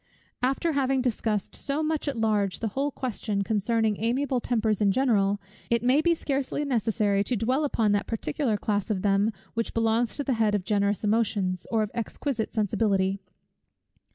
After 0.41 0.71
having 0.71 1.03
discussed 1.03 1.55
so 1.55 1.83
much 1.83 2.07
at 2.07 2.17
large 2.17 2.59
the 2.59 2.69
whole 2.69 2.89
question 2.89 3.43
concerning 3.43 3.97
amiable 4.03 4.39
tempers 4.39 4.81
in 4.81 4.91
general, 4.91 5.39
it 5.69 5.83
may 5.83 6.01
be 6.01 6.15
scarcely 6.15 6.65
necessary 6.65 7.23
to 7.23 7.35
dwell 7.35 7.63
upon 7.63 7.91
that 7.91 8.07
particular 8.07 8.57
class 8.57 8.89
of 8.89 9.03
them 9.03 9.31
which 9.53 9.75
belongs 9.75 10.15
to 10.17 10.23
the 10.23 10.33
head 10.33 10.55
of 10.55 10.63
generous 10.65 11.03
emotions, 11.03 11.67
or 11.69 11.83
of 11.83 11.91
exquisite 11.93 12.51
sensibility. 12.51 13.19